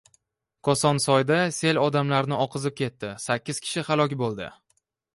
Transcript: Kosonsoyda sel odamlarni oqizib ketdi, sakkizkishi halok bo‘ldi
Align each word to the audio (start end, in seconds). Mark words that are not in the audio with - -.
Kosonsoyda 0.67 1.37
sel 1.59 1.81
odamlarni 1.83 2.41
oqizib 2.49 2.77
ketdi, 2.83 3.15
sakkizkishi 3.29 3.89
halok 3.93 4.21
bo‘ldi 4.27 4.53